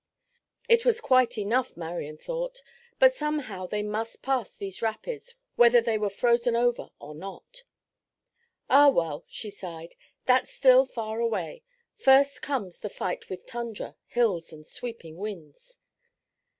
It 0.67 0.83
was 0.83 0.99
quite 0.99 1.37
enough, 1.37 1.77
Marian 1.77 2.17
thought; 2.17 2.63
but 2.97 3.13
somehow 3.13 3.67
they 3.67 3.83
must 3.83 4.23
pass 4.23 4.55
these 4.55 4.81
rapids 4.81 5.35
whether 5.57 5.79
they 5.79 5.99
were 5.99 6.09
frozen 6.09 6.55
over 6.55 6.89
or 6.99 7.13
not. 7.13 7.61
"Ah, 8.67 8.89
well," 8.89 9.23
she 9.27 9.51
sighed, 9.51 9.93
"that's 10.25 10.49
still 10.51 10.85
far 10.85 11.19
away. 11.19 11.61
First 11.93 12.41
comes 12.41 12.77
the 12.79 12.89
fight 12.89 13.29
with 13.29 13.45
tundra, 13.45 13.95
hills 14.07 14.51
and 14.51 14.65
sweeping 14.65 15.17
winds." 15.17 15.77